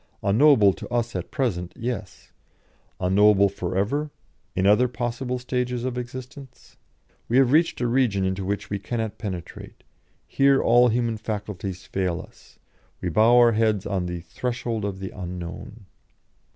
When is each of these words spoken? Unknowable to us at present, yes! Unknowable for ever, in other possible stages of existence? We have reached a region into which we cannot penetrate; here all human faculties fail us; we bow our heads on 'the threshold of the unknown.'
Unknowable 0.23 0.73
to 0.73 0.87
us 0.91 1.15
at 1.15 1.29
present, 1.29 1.73
yes! 1.75 2.31
Unknowable 2.99 3.49
for 3.49 3.77
ever, 3.77 4.09
in 4.55 4.65
other 4.65 4.87
possible 4.87 5.37
stages 5.37 5.85
of 5.85 5.95
existence? 5.95 6.75
We 7.27 7.37
have 7.37 7.51
reached 7.51 7.79
a 7.81 7.87
region 7.87 8.25
into 8.25 8.43
which 8.43 8.71
we 8.71 8.79
cannot 8.79 9.19
penetrate; 9.19 9.83
here 10.25 10.59
all 10.59 10.87
human 10.87 11.17
faculties 11.17 11.85
fail 11.85 12.19
us; 12.19 12.57
we 12.99 13.09
bow 13.09 13.37
our 13.37 13.51
heads 13.51 13.85
on 13.85 14.07
'the 14.07 14.21
threshold 14.21 14.85
of 14.85 14.97
the 15.01 15.11
unknown.' 15.11 15.85